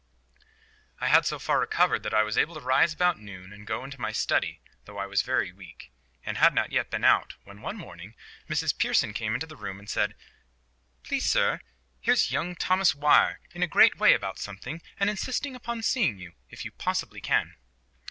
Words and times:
I 0.99 1.09
had 1.09 1.27
so 1.27 1.37
far 1.37 1.59
recovered 1.59 2.01
that 2.01 2.11
I 2.15 2.23
was 2.23 2.35
able 2.35 2.55
to 2.55 2.59
rise 2.59 2.91
about 2.91 3.19
noon 3.19 3.53
and 3.53 3.67
go 3.67 3.83
into 3.83 4.01
my 4.01 4.11
study, 4.11 4.59
though 4.85 4.97
I 4.97 5.05
was 5.05 5.21
very 5.21 5.51
weak, 5.51 5.91
and 6.25 6.37
had 6.39 6.55
not 6.55 6.71
yet 6.71 6.89
been 6.89 7.03
out, 7.03 7.35
when 7.43 7.61
one 7.61 7.77
morning 7.77 8.15
Mrs 8.49 8.75
Pearson 8.75 9.13
came 9.13 9.35
into 9.35 9.45
the 9.45 9.55
room 9.55 9.77
and 9.77 9.87
said,— 9.87 10.15
"Please, 11.03 11.29
sir, 11.29 11.59
here's 11.99 12.31
young 12.31 12.55
Thomas 12.55 12.95
Weir 12.95 13.41
in 13.53 13.61
a 13.61 13.67
great 13.67 13.97
way 13.99 14.15
about 14.15 14.39
something, 14.39 14.81
and 14.99 15.07
insisting 15.07 15.55
upon 15.55 15.83
seeing 15.83 16.17
you, 16.17 16.33
if 16.49 16.65
you 16.65 16.71
possibly 16.71 17.21
can." 17.21 17.57